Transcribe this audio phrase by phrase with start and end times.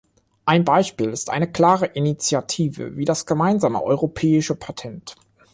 [0.47, 5.15] Ein Beispiel ist eine klare Initiative wie das gemeinsame europäische Patent.